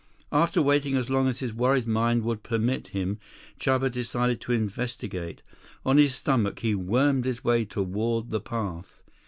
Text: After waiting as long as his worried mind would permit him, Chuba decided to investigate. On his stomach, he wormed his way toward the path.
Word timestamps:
After 0.31 0.63
waiting 0.63 0.95
as 0.97 1.11
long 1.11 1.27
as 1.27 1.41
his 1.41 1.53
worried 1.53 1.85
mind 1.87 2.23
would 2.23 2.41
permit 2.41 2.87
him, 2.87 3.19
Chuba 3.59 3.91
decided 3.91 4.41
to 4.41 4.51
investigate. 4.51 5.43
On 5.85 5.99
his 5.99 6.15
stomach, 6.15 6.61
he 6.61 6.73
wormed 6.73 7.25
his 7.25 7.43
way 7.43 7.65
toward 7.65 8.31
the 8.31 8.41
path. 8.41 9.03